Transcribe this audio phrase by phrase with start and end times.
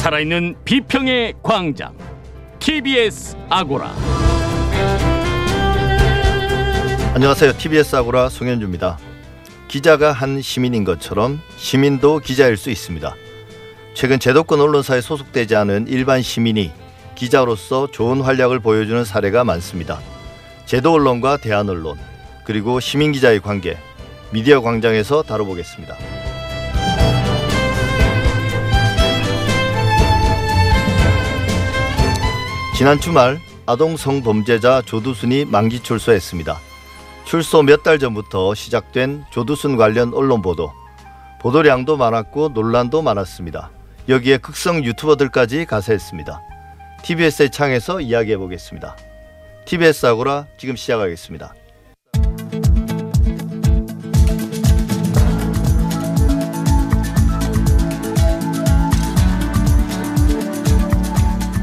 [0.00, 1.94] 살아있는 비평의 광장
[2.58, 3.94] TBS 아고라
[7.12, 7.52] 안녕하세요.
[7.58, 8.98] TBS 아고라 송현주입니다.
[9.68, 13.14] 기자가 한 시민인 것처럼 시민도 기자일 수 있습니다.
[13.92, 16.72] 최근 제도권 언론사에 소속되지 않은 일반 시민이
[17.14, 20.00] 기자로서 좋은 활약을 보여주는 사례가 많습니다.
[20.64, 21.98] 제도 언론과 대한 언론
[22.44, 23.76] 그리고 시민 기자의 관계
[24.30, 26.19] 미디어 광장에서 다뤄보겠습니다.
[32.80, 36.58] 지난 주말 아동 성범죄자 조두순이 만기 출소했습니다.
[37.26, 40.72] 출소 몇 달 전부터 시작된 조두순 관련 언론 보도.
[41.42, 43.70] 보도량도 많았고 논란도 많았습니다.
[44.08, 46.40] 여기에 극성 유튜버들까지 가세했습니다.
[47.02, 48.96] TBS의 창에서 이야기해 보겠습니다.
[49.66, 51.52] TBS 아고라 지금 시작하겠습니다.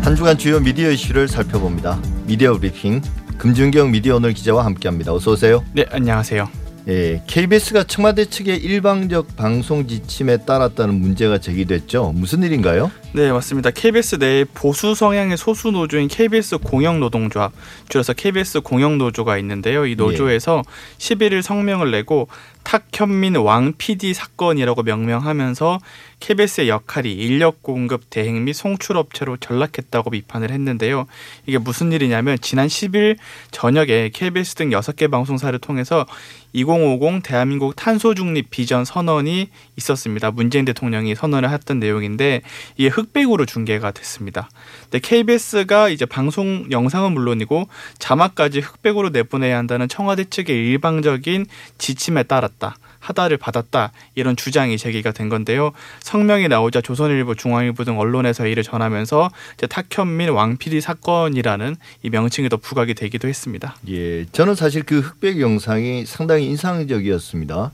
[0.07, 1.99] 한 주간 주요 미디어 이슈를 살펴봅니다.
[2.27, 3.01] 미디어 브리핑
[3.37, 5.13] 금준경 미디어 오늘 기자와 함께합니다.
[5.13, 5.65] 어서 오세요.
[5.73, 6.47] 네, 안녕하세요.
[6.87, 12.13] 예, KBS가 청와대 측의 일방적 방송 지침에 따랐다는 문제가 제기됐죠.
[12.15, 12.89] 무슨 일인가요?
[13.13, 13.71] 네, 맞습니다.
[13.71, 17.53] KBS 내 보수 성향의 소수 노조인 KBS 공영노동조합,
[17.89, 19.85] 줄여서 KBS 공영노조가 있는데요.
[19.85, 20.97] 이 노조에서 예.
[20.97, 22.27] 11일 성명을 내고
[22.67, 25.79] 탁현민 왕 PD 사건이라고 명명하면서
[26.19, 31.05] KBS의 역할이 인력 공급 대행 및 송출 업체로 전락했다고 비판을 했는데요.
[31.45, 33.17] 이게 무슨 일이냐면 지난 10일
[33.51, 36.05] 저녁에 KBS 등 6개 방송사를 통해서
[36.51, 40.31] 2050 대한민국 탄소 중립 비전 선언이 있었습니다.
[40.31, 42.41] 문재인 대통령이 선언을 했던 내용인데
[42.75, 44.49] 이게 흑백으로 중계가 됐습니다.
[44.83, 47.67] 근데 KBS가 이제 방송 영상은 물론이고
[47.99, 51.45] 자막까지 흑백으로 내보내야 한다는 청와대 측의 일방적인
[51.77, 52.75] 지침에 따랐다.
[52.99, 55.71] 하다를 받았다 이런 주장이 제기가 된 건데요.
[56.01, 59.29] 성명이 나오자 조선일보, 중앙일보 등 언론에서 이를 전하면서
[59.69, 63.75] 탁현민 왕피디 사건이라는 이 명칭이 더 부각이 되기도 했습니다.
[63.89, 67.71] 예, 저는 사실 그 흑백 영상이 상당히 인상적이었습니다.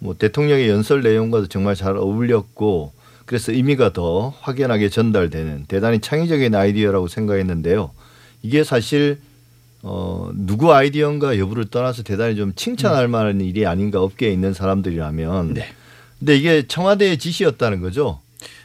[0.00, 2.92] 뭐 대통령의 연설 내용과도 정말 잘 어울렸고
[3.26, 7.90] 그래서 의미가 더 확연하게 전달되는 대단히 창의적인 아이디어라고 생각했는데요.
[8.42, 9.18] 이게 사실
[9.82, 15.54] 어, 누구 아이디어인가 여부를 떠나서 대단히 좀 칭찬할 만한 일이 아닌가 업계에 있는 사람들이라면.
[15.54, 15.68] 네.
[16.18, 18.20] 근데 이게 청와대의 지시였다는 거죠?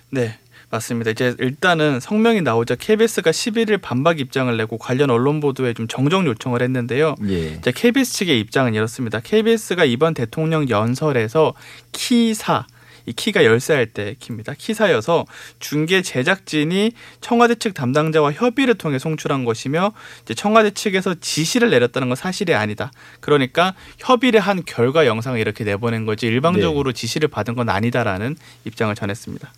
[0.10, 0.38] 네.
[0.72, 1.12] 맞습니다.
[1.12, 6.62] 이제 일단은 성명이 나오자 KBS가 11일 반박 입장을 내고 관련 언론 보도에 좀 정정 요청을
[6.62, 7.16] 했는데요.
[7.28, 7.48] 예.
[7.56, 9.20] 이제 KBS 측의 입장은 이렇습니다.
[9.20, 11.54] KBS가 이번 대통령 연설에서
[11.92, 12.66] 키사
[13.06, 14.54] 이 키가 열쇠할 때 키입니다.
[14.58, 15.26] 키사여서
[15.60, 16.92] 중계 제작진이
[17.22, 19.94] 청와대 측 담당자와 협의를 통해 송출한 것이며
[20.36, 22.92] 청와대 측에서 지시를 내렸다는 건 사실이 아니다.
[23.20, 27.00] 그러니까 협의를 한 결과 영상을 이렇게 내보낸 거지 일방적으로 네.
[27.00, 28.36] 지시를 받은 건 아니다라는
[28.66, 29.52] 입장을 전했습니다.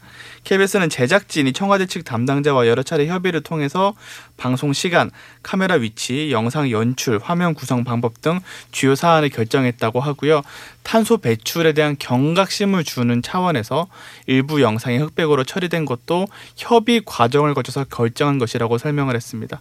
[0.43, 3.93] KBS는 제작진이 청와대 측 담당자와 여러 차례 협의를 통해서
[4.37, 5.09] 방송 시간,
[5.41, 8.39] 카메라 위치, 영상 연출, 화면 구성 방법 등
[8.71, 10.41] 주요 사안을 결정했다고 하고요.
[10.83, 13.87] 탄소 배출에 대한 경각심을 주는 차원에서
[14.27, 19.59] 일부 영상이 흑백으로 처리된 것도 협의 과정을 거쳐서 결정한 것이라고 설명을 했습니다.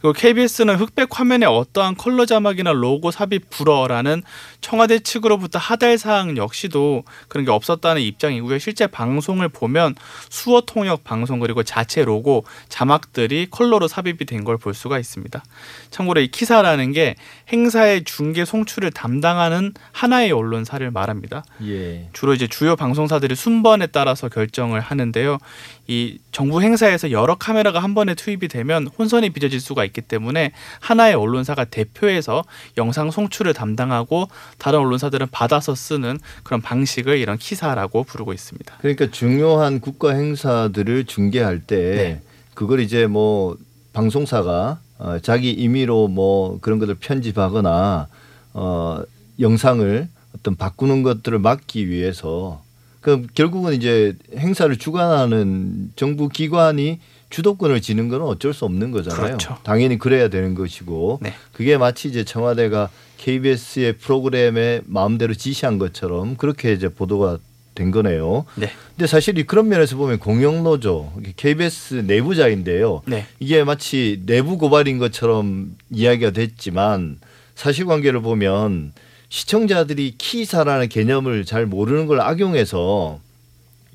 [0.00, 4.22] 그리고 KBS는 흑백 화면에 어떠한 컬러 자막이나 로고 삽입 불어라는
[4.60, 8.60] 청와대 측으로부터 하달 사항 역시도 그런 게 없었다는 입장이고요.
[8.60, 9.96] 실제 방송을 보면
[10.30, 15.42] 수어 통역 방송 그리고 자체 로고 자막들이 컬러로 삽입이 된 걸 볼 수가 있습니다.
[15.90, 17.16] 참고로 이 키사라는 게
[17.52, 21.42] 행사의 중계 송출을 담당하는 하나의 언론사를 말합니다.
[21.64, 22.08] 예.
[22.12, 25.38] 주로 이제 주요 방송 사들이 순번에 따라서 결정을 하는데요.
[25.86, 31.14] 이 정부 행사에서 여러 카메라가 한 번에 투입이 되면 혼선이 빚어질 수가 있기 때문에 하나의
[31.14, 32.44] 언론사가 대표해서
[32.76, 38.76] 영상 송출을 담당하고 다른 언론사들은 받아서 쓰는 그런 방식을 이런 키사라고 부르고 있습니다.
[38.80, 42.22] 그러니까 중요한 국가 행사들을 중계할 때 네.
[42.54, 43.56] 그걸 이제 뭐
[43.92, 48.08] 방송사가 어, 자기 임의로 뭐 그런 것들 편집하거나
[48.54, 49.00] 어,
[49.40, 52.62] 영상을 어떤 바꾸는 것들을 막기 위해서
[53.00, 56.98] 그 결국은 이제 행사를 주관하는 정부 기관이
[57.30, 59.22] 주도권을 지는 건 어쩔 수 없는 거잖아요.
[59.22, 59.58] 그렇죠.
[59.62, 61.34] 당연히 그래야 되는 것이고 네.
[61.52, 67.38] 그게 마치 이제 청와대가 KBS의 프로그램에 마음대로 지시한 것처럼 그렇게 이제 보도가
[67.74, 68.44] 된 거네요.
[68.56, 68.70] 네.
[68.96, 73.02] 근데 사실 그런 면에서 보면 공영노조 KBS 내부자인데요.
[73.06, 73.26] 네.
[73.38, 77.18] 이게 마치 내부 고발인 것처럼 이야기가 됐지만
[77.54, 78.92] 사실관계를 보면
[79.28, 83.20] 시청자들이 키사라는 개념을 잘 모르는 걸 악용해서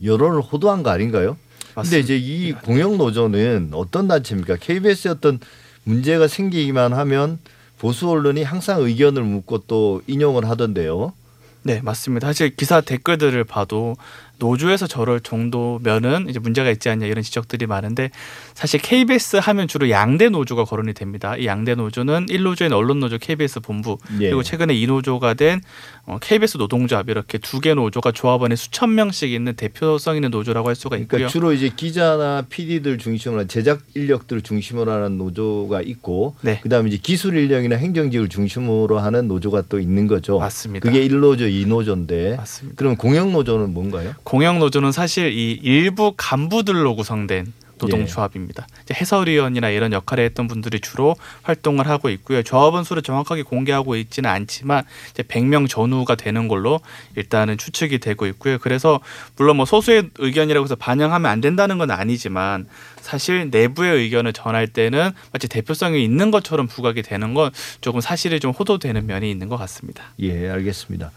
[0.04, 1.38] 여론을 호도한 거 아닌가요?
[1.76, 4.58] 근데 이제 이 공영 노조는 어떤 단체입니까?
[4.58, 5.40] KBS에 어떤
[5.84, 7.40] 문제가 생기기만 하면
[7.80, 11.14] 보수 언론이 항상 의견을 묻고 또 인용을 하던데요.
[11.64, 12.28] 네, 맞습니다.
[12.28, 13.96] 사실 기사 댓글들을 봐도
[14.44, 18.12] 노조에서 저럴 정도면은 이제 문제가 있지 않냐 이런 지적들이 많은데
[18.54, 21.38] 사실 KBS 하면 주로 양대 노조가 거론이 됩니다.
[21.38, 24.28] 이 양대 노조는 1노조인 언론노조 KBS 본부 예.
[24.28, 25.62] 그리고 최근에 2노조가 된
[26.22, 30.76] KBS 어, 노동조합 이렇게 두 개 노조가 조합원에 수천 명씩 있는 대표성 있는 노조라고 할
[30.76, 31.18] 수가 그러니까 있고요.
[31.18, 36.60] 그러니까 주로 이제 기자나 PD들 중심으로 제작 인력들을 중심으로 하는 노조가 있고 네.
[36.60, 40.40] 그다음에 이제 기술 인력이나 행정직을 중심으로 하는 노조가 또 있는 거죠.
[40.40, 40.90] 맞습니다.
[40.90, 42.76] 그게 1노조, 2노조인데 맞습니다.
[42.76, 44.14] 그럼 공영 노조는 뭔가요?
[44.34, 48.66] 공영 노조는 사실 이 일부 간부들로 구성된 노동조합입니다.
[48.90, 48.96] 예.
[48.96, 52.42] 해설위원이나 이런 역할을 했던 분들이 주로 활동을 하고 있고요.
[52.42, 56.80] 조합원 수를 정확하게 공개하고 있지는 않지만 이제 100명 전후가 되는 걸로
[57.16, 58.58] 일단은 추측이 되고 있고요.
[58.58, 59.02] 그래서
[59.36, 62.66] 물론 뭐 소수의 의견이라고 해서 반영하면 안 된다는 건 아니지만
[63.02, 67.52] 사실 내부의 의견을 전할 때는 마치 대표성이 있는 것처럼 부각이 되는 건
[67.82, 70.06] 조금 사실이 좀 호도되는 면이 있는 것 같습니다.
[70.22, 71.12] 예, 알겠습니다.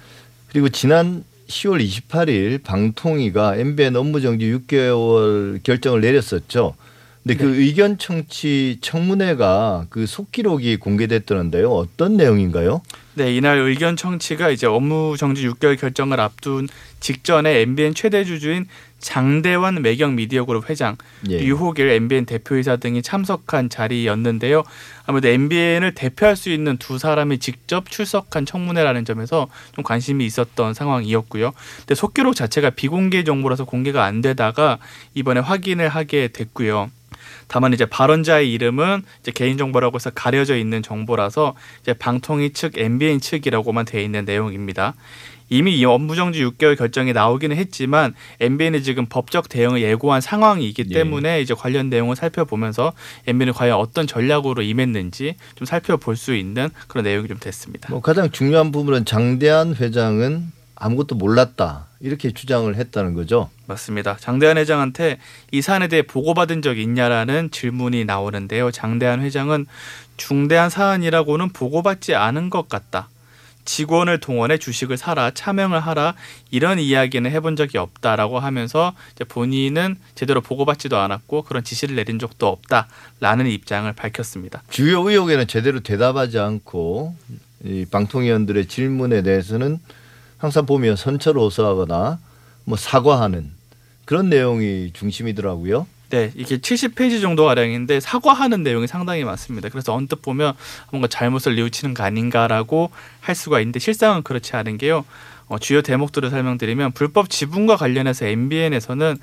[0.51, 6.75] 그리고 지난 10월 28일 방통위가 MBN 업무 정지 6개월 결정을 내렸었죠.
[7.27, 7.57] 근데 그 네.
[7.57, 11.69] 그 의견 청취 청문회가 그 속기록이 공개됐다는데요.
[11.73, 12.83] 어떤 내용인가요?
[13.15, 16.69] 네, 이날 의견 청취가 이제 업무 정지 6개월 결정을 앞둔
[17.01, 18.67] 직전에 MBN 최대 주주인
[19.01, 20.97] 장대환 매경 미디어그룹 회장,
[21.31, 21.39] 예.
[21.41, 24.63] 유호길 MBN 대표이사 등이 참석한 자리였는데요.
[25.05, 31.53] 아무래도 MBN을 대표할 수 있는 두 사람이 직접 출석한 청문회라는 점에서 좀 관심이 있었던 상황이었고요.
[31.79, 34.79] 근데 속기록 자체가 비공개 정보라서 공개가 안 되다가
[35.15, 36.91] 이번에 확인을 하게 됐고요.
[37.49, 43.21] 다만 이제 발언자의 이름은 이제 개인 정보라고 해서 가려져 있는 정보라서 이제 방통위 측 MBN
[43.21, 44.95] 측이라고만 돼 있는 내용입니다.
[45.49, 50.95] 이미 이 업무정지 6개월 결정이 나오기는 했지만 MBN이 지금 법적 대응을 예고한 상황이기 예.
[50.95, 51.41] 때문에 예.
[51.41, 52.93] 이제 관련 내용을 살펴보면서
[53.27, 57.91] MBN이 과연 어떤 전략으로 임했는지 좀 살펴볼 수 있는 그런 내용이 좀 됐습니다.
[57.91, 63.51] 뭐 가장 중요한 부분은 장대한 회장은 아무것도 몰랐다 이렇게 주장을 했다는 거죠.
[63.67, 64.17] 맞습니다.
[64.19, 65.19] 장대한 회장한테
[65.51, 68.71] 이 사안에 대해 보고받은 적 있냐라는 질문이 나오는데요.
[68.71, 69.67] 장대한 회장은
[70.17, 73.09] 중대한 사안이라고는 보고받지 않은 것 같다.
[73.65, 76.15] 직원을 동원해 주식을 사라 차명을 하라
[76.53, 78.95] 이런 이야기는 해본 적이 없다라고 하면서
[79.29, 84.63] 본인은 제대로 보고받지도 않았고 그런 지시를 내린 적도 없다라는 입장을 밝혔습니다.
[84.71, 87.17] 주요 의혹에는 제대로 대답하지 않고
[87.65, 89.81] 이 방통위원들의 질문에 대해서는
[90.47, 92.21] 항상 보면 선처를 호소하거나
[92.65, 93.51] 뭐 사과하는
[94.05, 95.89] 그런 내용이 중심이더라고요.
[96.11, 99.69] 네, 이게 70페이지 정도 가량인데 사과하는 내용이 상당히 많습니다.
[99.69, 100.55] 그래서 언뜻 보면
[100.93, 105.05] 뭔가 잘못을 뉘우치는 거 아닌가라고 할 수가 있는데 실상은 그렇지 않은 게요.
[105.49, 109.19] 어, 주요 대목들을 설명드리면 불법 지분과 관련해서 MBN에서는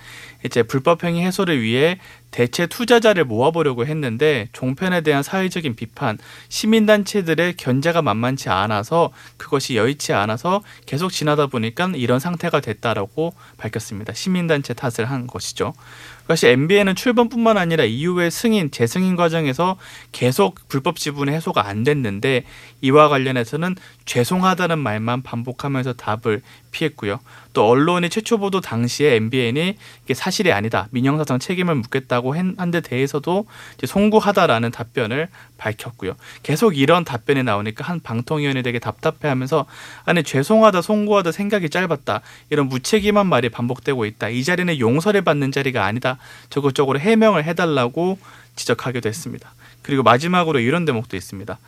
[0.45, 1.99] 이제 불법 행위 해소를 위해
[2.33, 6.17] 대체 투자자를 모아보려고 했는데 종편에 대한 사회적인 비판,
[6.49, 14.13] 시민단체들의 견제가 만만치 않아서 그것이 여의치 않아서 계속 지나다 보니까 이런 상태가 됐다라고 밝혔습니다.
[14.13, 15.73] 시민단체 탓을 한 것이죠.
[16.23, 19.77] 그것이 MBN은 출범뿐만 아니라 이후의 승인, 재승인 과정에서
[20.11, 22.45] 계속 불법 지분의 해소가 안 됐는데
[22.81, 23.75] 이와 관련해서는
[24.05, 26.41] 죄송하다는 말만 반복하면서 답을
[26.73, 27.19] 피했고요.
[27.53, 30.87] 또 언론이 최초 보도 당시에 MBN이 이게 사실이 아니다.
[30.91, 33.45] 민영사상 책임을 묻겠다고 한데 대해서도
[33.77, 36.15] 이제 송구하다라는 답변을 밝혔고요.
[36.41, 39.65] 계속 이런 답변이 나오니까 한 방통위원이 되게 답답해하면서
[40.03, 42.21] 아니 죄송하다, 송구하다 생각이 짧았다.
[42.49, 44.29] 이런 무책임한 말이 반복되고 있다.
[44.29, 46.17] 이 자리는 용서를 받는 자리가 아니다.
[46.49, 48.17] 적극적으로 해명을 해달라고
[48.55, 49.53] 지적하기도 했습니다.
[49.83, 51.59] 그리고 마지막으로 이런 대목도 있습니다.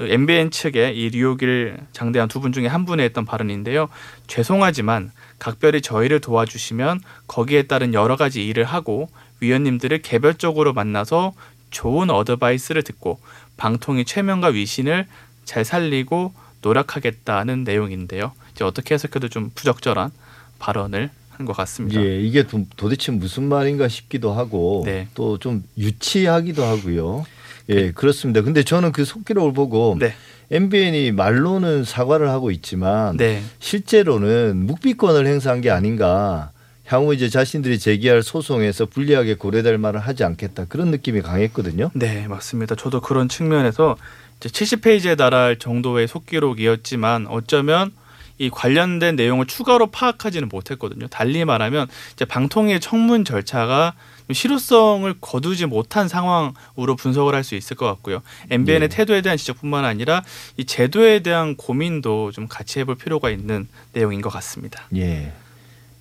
[0.00, 3.88] MBN 측의 이 류호길 장대한 두 분 중에 한 분의 했던 발언인데요.
[4.28, 9.08] 죄송하지만 각별히 저희를 도와주시면 거기에 따른 여러 가지 일을 하고
[9.40, 11.32] 위원님들을 개별적으로 만나서
[11.70, 13.18] 좋은 어드바이스를 듣고
[13.56, 15.06] 방통위 최면과 위신을
[15.44, 18.32] 잘 살리고 노력하겠다는 내용인데요.
[18.52, 20.10] 이제 어떻게 해석해도 좀 부적절한
[20.58, 22.02] 발언을 한 것 같습니다.
[22.02, 25.06] 예, 이게 도 대체 무슨 말인가 싶기도 하고 네.
[25.14, 27.24] 또좀 유치하기도 하고요.
[27.68, 28.42] 예, 그렇습니다.
[28.42, 30.14] 근데 저는 그 속기록을 보고 네.
[30.50, 33.42] MBN이 말로는 사과를 하고 있지만 네.
[33.58, 36.52] 실제로는 묵비권을 행사한 게 아닌가.
[36.86, 41.90] 향후 이제 자신들이 제기할 소송에서 불리하게 고려될 말을 하지 않겠다 그런 느낌이 강했거든요.
[41.92, 42.76] 네, 맞습니다.
[42.76, 43.98] 저도 그런 측면에서
[44.38, 47.92] 이제 70페이지에 달할 정도의 속기록이었지만 어쩌면
[48.38, 51.08] 이 관련된 내용을 추가로 파악하지는 못했거든요.
[51.08, 53.94] 달리 말하면 이제 방통위의 청문 절차가
[54.34, 58.20] 실효성을 거두지 못한 상황으로 분석을 할 수 있을 것 같고요.
[58.50, 58.96] MBN의 네.
[58.96, 60.22] 태도에 대한 지적뿐만 아니라
[60.56, 64.86] 이 제도에 대한 고민도 좀 같이 해볼 필요가 있는 내용인 것 같습니다.
[64.96, 65.32] 예.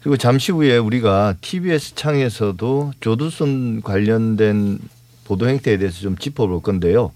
[0.02, 4.80] 그리고 잠시 후에 우리가 TBS 창에서도 조두순 관련된
[5.26, 7.12] 보도 행태에 대해서 좀 짚어볼 건데요.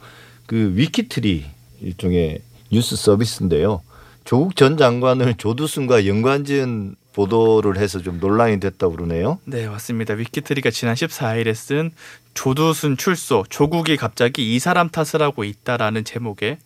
[0.45, 1.45] 그 위키트리
[1.81, 2.41] 일종의
[2.71, 3.81] 뉴스 서비스인데요.
[4.23, 9.39] 조국 전 장관을 조두순과 연관 지은 보도를 해서 좀 논란이 됐다고 그러네요.
[9.45, 10.13] 네, 맞습니다.
[10.13, 11.91] 위키트리가 지난 14일에 쓴
[12.33, 16.57] 조두순 출소, 조국이 갑자기 이 사람 탓을 하고 있다라는 제목의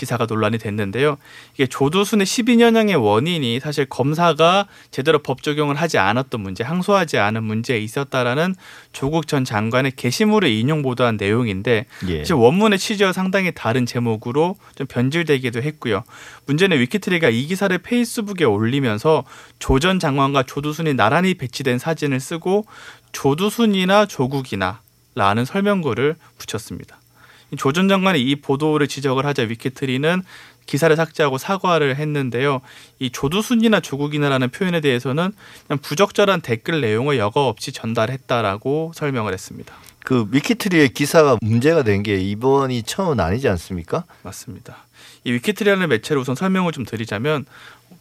[0.00, 1.18] 기사가 논란이 됐는데요.
[1.54, 7.78] 이게 조두순의 12년형의 원인이 사실 검사가 제대로 법 적용을 하지 않았던 문제, 항소하지 않은 문제에
[7.78, 8.54] 있었다라는
[8.92, 12.18] 조국 전 장관의 게시물을 인용 보도한 내용인데 예.
[12.18, 16.04] 사실 원문의 취지와 상당히 다른 제목으로 좀 변질되기도 했고요.
[16.46, 19.24] 문제는 위키트리가 이 기사를 페이스북에 올리면서
[19.58, 22.66] 조 전 장관과 조두순이 나란히 배치된 사진을 쓰고
[23.12, 24.82] 조두순이나 조국이나
[25.14, 26.99] 라는 설명글을 붙였습니다.
[27.56, 30.22] 조 전 장관이 이 보도를 지적을 하자 위키트리는
[30.66, 32.60] 기사를 삭제하고 사과를 했는데요.
[33.00, 35.32] 이 조두순이나 조국이나라는 표현에 대해서는
[35.66, 39.74] 그냥 부적절한 댓글 내용을 여과 없이 전달했다라고 설명을 했습니다.
[40.04, 44.04] 그 위키트리의 기사가 문제가 된 게 이번이 처음은 아니지 않습니까?
[44.22, 44.86] 맞습니다.
[45.24, 47.44] 이 위키트리라는 매체를 우선 설명을 좀 드리자면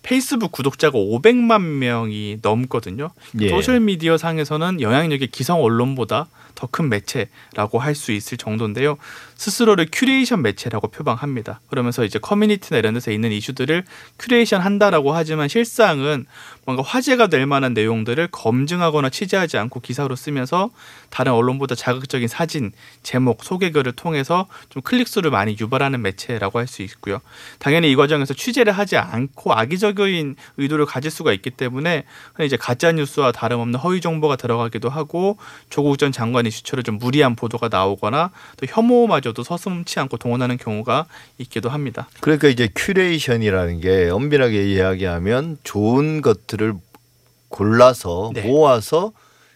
[0.01, 3.12] 페이스북 구독자가 500만 명이 넘거든요.
[3.41, 3.50] 예.
[3.50, 8.98] 소셜 미디어 상에서는 영향력이 기성 언론보다 더 큰 매체라고 할 수 있을 정도인데요.
[9.36, 11.62] 스스로를 큐레이션 매체라고 표방합니다.
[11.69, 13.84] 그러면서 이제 커뮤니티나 이런 데서 있는 이슈들을
[14.19, 16.25] 큐레이션 한다라고 하지만 실상은
[16.65, 20.69] 뭔가 화제가 될 만한 내용들을 검증하거나 취재하지 않고 기사로 쓰면서
[21.10, 27.19] 다른 언론보다 자극적인 사진, 제목, 소개글을 통해서 좀 클릭수를 많이 유발하는 매체라고 할 수 있고요.
[27.58, 32.03] 당연히 이 과정에서 취재를 하지 않고 악의적인 의도를 가질 수가 있기 때문에
[32.41, 35.38] 이제 가짜 뉴스와 다름없는 허위 정보가 들어가기도 하고
[35.69, 41.05] 조국 전 장관의 주처를 좀 무리한 보도가 나오거나 또 혐오마저도 서슴치 않고 동원하는 경우가
[41.39, 42.07] 있기도 합니다.
[42.19, 46.75] 그러니까 이제 큐레이션이라는 게 엄밀하게 이야기하면 좋은 것들을
[47.50, 48.43] 골라서 네.
[48.43, 49.12] 모아서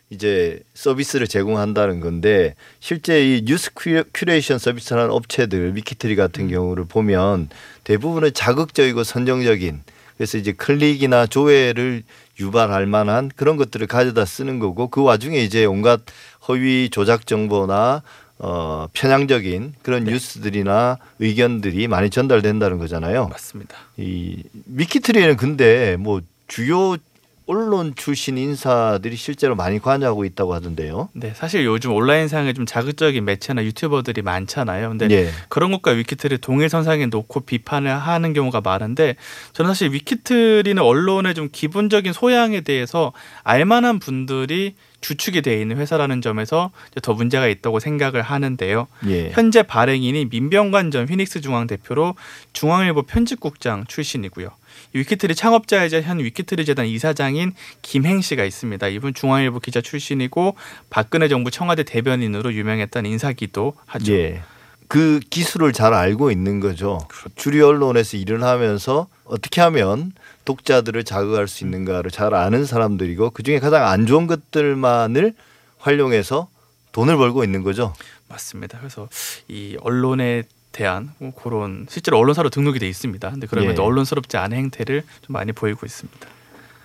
[0.10, 3.72] 이제 서비스를 제공한다는 건데 실제 이 뉴스
[4.14, 6.50] 큐레이션 서비스라는 업체들 위키트리 같은 음.
[6.50, 7.50] 경우를 보면
[7.84, 9.82] 대부분은 자극적이고 선정적인
[10.18, 12.04] 그래서 이제 클릭이나 조회를
[12.40, 16.02] 유발할 만한 그런 것들을 가져다 쓰는 거고 그 와중에 이제 온갖
[16.48, 18.02] 허위 조작 정보나
[18.40, 20.12] 어 편향적인 그런 네.
[20.12, 23.28] 뉴스들이나 의견들이 많이 전달된다는 거잖아요.
[23.28, 23.78] 맞습니다.
[23.98, 26.98] 이 미키트리는 근데 뭐 주요
[27.46, 31.10] 언론 출신 인사들이 실제로 많이 관여하고 있다고 하던데요.
[31.14, 34.90] 네, 사실 요즘 온라인상에 좀 자극적인 매체나 유튜버들이 많잖아요.
[34.90, 35.30] 근데 예.
[35.50, 39.16] 그런 것과 위키트리 동일선상에 놓고 비판을 하는 경우가 많은데
[39.54, 43.12] 저는 사실 위키트리는 언론의 좀 기본적인 소양에 대해서
[43.44, 46.72] 알만한 분들이 주축이 되어 있는 회사라는 점에서
[47.02, 48.88] 더 문제가 있다고 생각을 하는데요.
[49.08, 49.32] 예.
[49.32, 52.16] 현재 발행인이 민병관 전 휘닉스 중앙 대표로
[52.54, 54.50] 중앙일보 편집국장 출신이고요.
[54.94, 58.88] 위키트리 창업자이자 현 위키트리 재단 이사장인 김행 씨가 있습니다.
[58.88, 60.56] 이분 중앙일보 기자 출신이고
[60.90, 64.14] 박근혜 정부 청와대 대변인으로 유명했던 인사기도 하죠.
[64.14, 64.42] 예.
[64.88, 67.00] 그 기술을 잘 알고 있는 거죠.
[67.08, 67.30] 그렇죠.
[67.36, 70.12] 주류 언론에서 일을 하면서 어떻게 하면
[70.46, 75.34] 독자들을 자극할 수 있는가를 잘 아는 사람들이고 그 중에 가장 안 좋은 것들만을
[75.80, 76.48] 활용해서
[76.92, 77.94] 돈을 벌고 있는 거죠.
[78.30, 78.78] 맞습니다.
[78.78, 79.10] 그래서
[79.48, 83.30] 이 언론에 대한 뭐 그런 실제로 언론사로 등록이 돼 있습니다.
[83.32, 83.82] 근데 그러면 예.
[83.82, 86.28] 언론스럽지 않은 행태를 좀 많이 보이고 있습니다.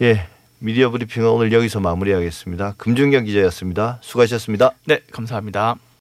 [0.02, 0.28] 예.
[0.61, 2.75] 미디어 브리핑은 오늘 여기서 마무리하겠습니다.
[2.78, 3.99] 금준경 기자였습니다.
[4.02, 4.73] 수고하셨습니다.
[4.87, 5.76] 네, 감사합니다.